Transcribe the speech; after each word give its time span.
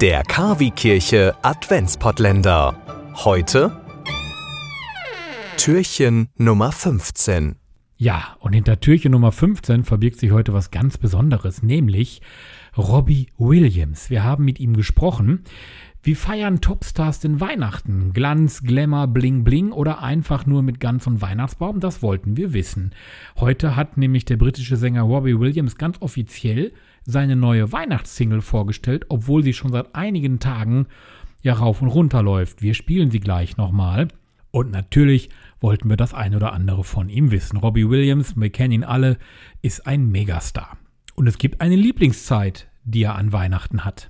Der 0.00 0.22
Kavi-Kirche 0.22 1.34
Adventspottländer. 1.42 2.74
Heute 3.16 3.82
Türchen 5.58 6.30
Nummer 6.36 6.72
15. 6.72 7.56
Ja, 7.98 8.34
und 8.38 8.54
hinter 8.54 8.80
Türchen 8.80 9.12
Nummer 9.12 9.30
15 9.30 9.84
verbirgt 9.84 10.18
sich 10.18 10.30
heute 10.30 10.54
was 10.54 10.70
ganz 10.70 10.96
Besonderes, 10.96 11.62
nämlich 11.62 12.22
Robbie 12.78 13.26
Williams. 13.36 14.08
Wir 14.08 14.24
haben 14.24 14.46
mit 14.46 14.58
ihm 14.58 14.74
gesprochen. 14.74 15.44
Wie 16.02 16.14
feiern 16.14 16.62
Topstars 16.62 17.20
denn 17.20 17.40
Weihnachten? 17.40 18.14
Glanz, 18.14 18.62
Glamour, 18.62 19.08
Bling 19.08 19.44
Bling 19.44 19.70
oder 19.70 20.02
einfach 20.02 20.46
nur 20.46 20.62
mit 20.62 20.80
Gans 20.80 21.06
und 21.06 21.20
Weihnachtsbaum? 21.20 21.78
Das 21.78 22.00
wollten 22.00 22.38
wir 22.38 22.54
wissen. 22.54 22.92
Heute 23.36 23.76
hat 23.76 23.98
nämlich 23.98 24.24
der 24.24 24.38
britische 24.38 24.78
Sänger 24.78 25.02
Robbie 25.02 25.38
Williams 25.38 25.76
ganz 25.76 26.00
offiziell 26.00 26.72
seine 27.04 27.36
neue 27.36 27.70
Weihnachtssingle 27.70 28.40
vorgestellt, 28.40 29.04
obwohl 29.10 29.42
sie 29.42 29.52
schon 29.52 29.72
seit 29.72 29.94
einigen 29.94 30.38
Tagen 30.38 30.86
ja 31.42 31.52
rauf 31.52 31.82
und 31.82 31.88
runter 31.88 32.22
läuft. 32.22 32.62
Wir 32.62 32.72
spielen 32.72 33.10
sie 33.10 33.20
gleich 33.20 33.58
nochmal. 33.58 34.08
Und 34.52 34.70
natürlich 34.70 35.28
wollten 35.60 35.90
wir 35.90 35.98
das 35.98 36.14
ein 36.14 36.34
oder 36.34 36.54
andere 36.54 36.82
von 36.82 37.10
ihm 37.10 37.30
wissen. 37.30 37.58
Robbie 37.58 37.90
Williams, 37.90 38.36
wir 38.36 38.50
kennen 38.50 38.72
ihn 38.72 38.84
alle, 38.84 39.18
ist 39.60 39.86
ein 39.86 40.10
Megastar. 40.10 40.78
Und 41.14 41.26
es 41.26 41.36
gibt 41.36 41.60
eine 41.60 41.76
Lieblingszeit, 41.76 42.68
die 42.84 43.02
er 43.02 43.16
an 43.16 43.32
Weihnachten 43.32 43.84
hat. 43.84 44.08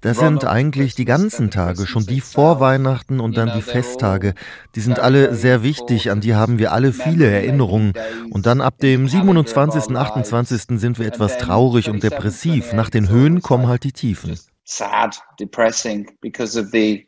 Das 0.00 0.18
sind 0.18 0.44
eigentlich 0.44 0.94
die 0.96 1.04
ganzen 1.04 1.50
Tage, 1.50 1.86
schon 1.86 2.04
die 2.04 2.20
vor 2.20 2.58
Weihnachten 2.58 3.20
und 3.20 3.36
dann 3.36 3.52
die 3.54 3.62
Festtage. 3.62 4.34
Die 4.74 4.80
sind 4.80 4.98
alle 4.98 5.34
sehr 5.36 5.62
wichtig, 5.62 6.10
an 6.10 6.20
die 6.20 6.34
haben 6.34 6.58
wir 6.58 6.72
alle 6.72 6.92
viele 6.92 7.30
Erinnerungen. 7.30 7.92
Und 8.30 8.46
dann 8.46 8.60
ab 8.60 8.78
dem 8.78 9.06
27., 9.08 9.96
28. 9.96 10.80
sind 10.80 10.98
wir 10.98 11.06
etwas 11.06 11.38
traurig 11.38 11.88
und 11.90 12.02
depressiv. 12.02 12.72
Nach 12.72 12.90
den 12.90 13.08
Höhen 13.08 13.40
kommen 13.40 13.68
halt 13.68 13.84
die 13.84 13.92
Tiefen. 13.92 14.36
Sad, 14.64 15.20
depressing, 15.38 16.10
because 16.20 16.58
of 16.58 16.66
the 16.72 17.06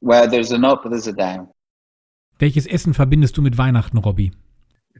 where 0.00 0.28
there's 0.28 0.52
an 0.52 0.64
up, 0.64 0.82
there's 0.82 1.08
a 1.08 1.12
down. 1.12 1.48
Welches 2.38 2.66
Essen 2.66 2.92
verbindest 2.92 3.36
du 3.38 3.42
mit 3.42 3.56
Weihnachten, 3.56 3.96
Robbie? 3.96 4.32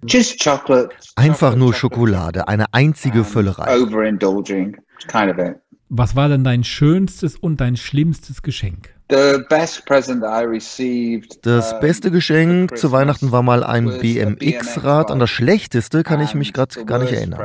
Just 0.05 0.43
chocolate. 0.43 0.91
Einfach 1.17 1.57
nur 1.57 1.75
Schokolade, 1.75 2.49
eine 2.49 2.67
einzige 2.73 3.25
Völlerei. 3.25 3.81
Overindulging, 3.81 4.77
kind 5.09 5.33
of 5.33 5.39
it. 5.39 5.57
Was 5.89 6.17
war 6.17 6.29
denn 6.29 6.43
dein 6.43 6.65
schönstes 6.65 7.37
und 7.37 7.61
dein 7.61 7.77
schlimmstes 7.77 8.43
Geschenk? 8.43 8.95
The 9.09 9.45
best 9.49 9.87
present 9.87 10.25
I 10.25 10.45
received. 10.45 11.47
Das 11.47 11.79
beste 11.79 12.11
Geschenk 12.11 12.77
zu 12.77 12.91
Weihnachten 12.91 13.31
war 13.31 13.43
mal 13.43 13.63
ein 13.63 13.87
BMX-Rad. 14.01 15.13
An 15.13 15.21
das 15.21 15.31
schlechteste 15.31 16.03
kann 16.03 16.21
ich 16.21 16.35
mich 16.35 16.53
gerade 16.53 16.85
gar 16.85 16.99
nicht 16.99 17.13
erinnern. 17.13 17.41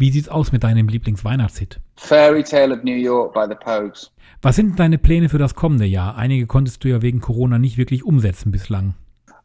Wie 0.00 0.12
sieht's 0.12 0.28
aus 0.28 0.52
mit 0.52 0.62
deinem 0.62 0.86
Lieblingsweihnachtshit? 0.86 1.80
Fairy 1.96 2.44
Tale 2.44 2.72
of 2.72 2.84
New 2.84 2.94
York 2.94 3.34
by 3.34 3.46
the 3.48 3.56
Pogues. 3.56 4.12
Was 4.42 4.54
sind 4.54 4.78
deine 4.78 4.96
Pläne 4.96 5.28
für 5.28 5.38
das 5.38 5.56
kommende 5.56 5.86
Jahr? 5.86 6.16
Einige 6.16 6.46
konntest 6.46 6.84
du 6.84 6.88
ja 6.88 7.02
wegen 7.02 7.20
Corona 7.20 7.58
nicht 7.58 7.78
wirklich 7.78 8.04
umsetzen 8.04 8.52
bislang. 8.52 8.94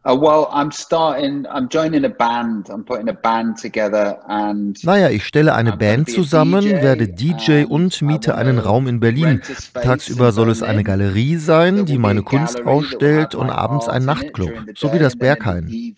Uh, 0.05 0.09
well, 0.09 0.45
I'm 0.51 0.71
starting, 0.71 1.47
I'm 1.47 1.69
joining 1.69 2.05
a 2.05 2.09
band, 2.09 2.69
I'm 2.69 2.83
putting 2.83 3.09
a 3.09 3.13
band 3.13 3.59
together 3.59 4.19
and 4.29 4.77
Naja, 4.83 5.09
ich 5.09 5.25
stelle 5.25 5.55
eine 5.55 5.75
Band 5.75 6.11
zusammen, 6.11 6.65
werde 6.65 7.07
DJ 7.07 7.63
und 7.63 7.99
miete 8.03 8.35
einen 8.35 8.59
Raum 8.59 8.87
in 8.87 8.99
Berlin. 8.99 9.41
Tagsüber 9.73 10.33
soll 10.33 10.51
es 10.51 10.61
eine 10.61 10.83
Galerie 10.83 11.37
sein, 11.37 11.85
die 11.87 11.97
meine 11.97 12.21
Kunst 12.21 12.63
ausstellt 12.63 13.33
und 13.33 13.49
abends 13.49 13.87
ein 13.87 14.05
Nachtclub, 14.05 14.51
so 14.75 14.93
wie 14.93 14.99
das 14.99 15.15
Berghain. 15.15 15.95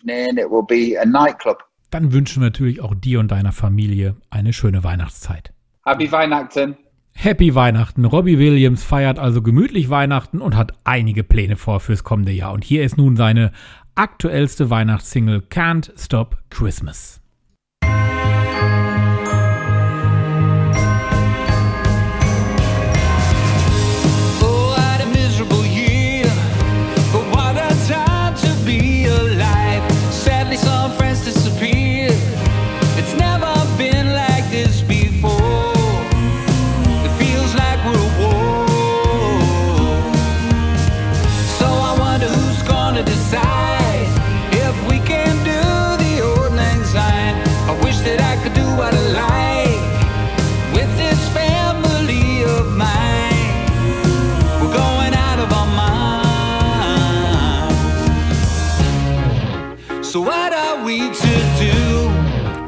Dann 1.90 2.12
wünschen 2.12 2.42
wir 2.42 2.48
natürlich 2.48 2.80
auch 2.80 2.94
dir 2.94 3.20
und 3.20 3.30
deiner 3.30 3.52
Familie 3.52 4.16
eine 4.30 4.52
schöne 4.52 4.84
Weihnachtszeit. 4.84 5.52
Happy 5.84 6.10
Weihnachten. 6.10 6.76
Happy 7.12 7.54
Weihnachten. 7.54 8.04
Robbie 8.04 8.38
Williams 8.38 8.84
feiert 8.84 9.18
also 9.18 9.40
gemütlich 9.40 9.88
Weihnachten 9.88 10.40
und 10.40 10.54
hat 10.54 10.74
einige 10.84 11.24
Pläne 11.24 11.56
vor 11.56 11.80
fürs 11.80 12.04
kommende 12.04 12.32
Jahr. 12.32 12.52
Und 12.52 12.62
hier 12.62 12.84
ist 12.84 12.98
nun 12.98 13.16
seine 13.16 13.52
aktuellste 13.94 14.68
Weihnachtssingle 14.68 15.44
Can't 15.48 15.90
Stop 15.98 16.36
Christmas. 16.50 17.22
So 60.16 60.22
what 60.22 60.52
are 60.54 60.82
we 60.82 60.98
to 60.98 61.34
do 61.58 62.08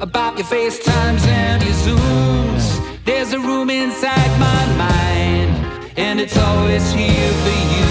about 0.03 0.37
your 0.37 0.47
FaceTimes 0.47 1.27
and 1.27 1.63
your 1.63 1.73
Zooms? 1.73 3.05
There's 3.07 3.33
a 3.33 3.39
room 3.39 3.71
inside 3.71 4.39
my 4.39 4.67
mind, 4.77 5.57
and 5.97 6.21
it's 6.21 6.37
always 6.37 6.93
here 6.93 7.33
for 7.33 7.79
you. 7.81 7.88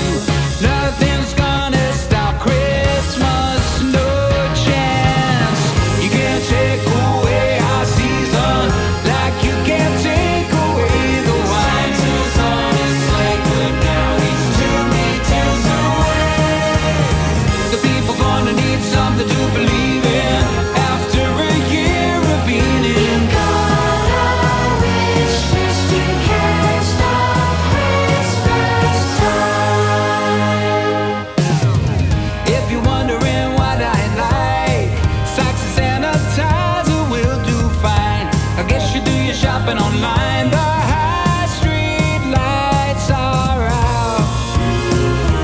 Shopping 39.68 39.84
online. 39.84 40.50
The 40.50 40.58
high 40.58 41.48
street 41.48 42.22
lights 42.32 43.10
are 43.12 43.68
out. 43.68 44.28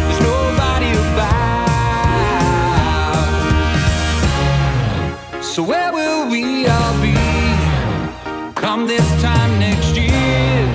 There's 0.08 0.22
nobody 0.22 0.92
about. 0.92 1.44
So 5.44 5.64
where 5.64 5.92
will 5.92 6.30
we 6.30 6.68
all 6.68 7.02
be 7.02 7.14
come 8.56 8.88
this 8.88 9.08
time 9.22 9.60
next 9.60 9.96
year? 9.96 10.68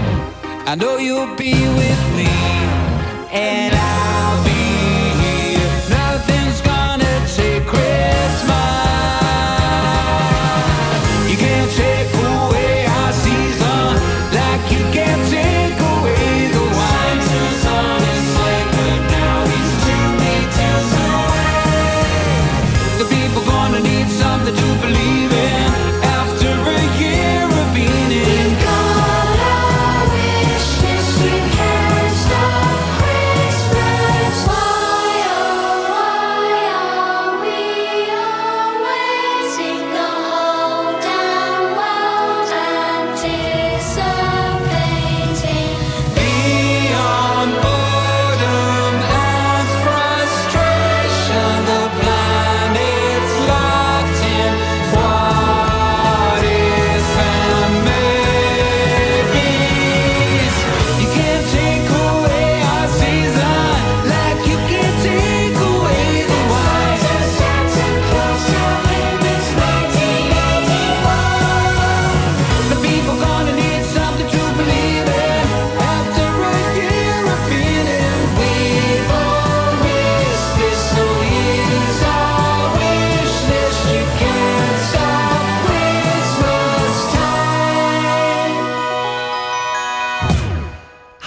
I 0.66 0.74
know 0.74 0.98
you'll 0.98 1.34
be 1.36 1.52
with 1.52 2.16
me, 2.16 2.28
and 3.32 3.74
I'll 3.74 3.97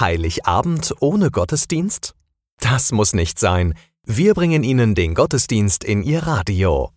Heiligabend 0.01 0.95
ohne 1.00 1.30
Gottesdienst? 1.30 2.15
Das 2.59 2.92
muss 2.92 3.13
nicht 3.13 3.38
sein. 3.38 3.75
Wir 4.03 4.33
bringen 4.33 4.63
Ihnen 4.63 4.95
den 4.95 5.13
Gottesdienst 5.13 5.83
in 5.83 6.01
Ihr 6.01 6.24
Radio. 6.24 6.89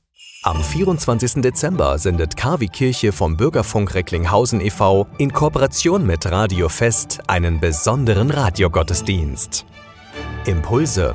Am 0.43 0.63
24. 0.63 1.43
Dezember 1.43 1.99
sendet 1.99 2.39
KW 2.39 2.67
Kirche 2.67 3.13
vom 3.13 3.37
Bürgerfunk 3.37 3.95
Recklinghausen 3.95 4.63
e.V. 4.63 5.07
in 5.19 5.35
Kooperation 5.35 6.07
mit 6.07 6.25
Radio 6.31 6.71
Fest 6.71 7.21
einen 7.27 7.61
besonderen 7.61 8.31
Radiogottesdienst. 8.31 9.67
Impulse, 10.47 11.15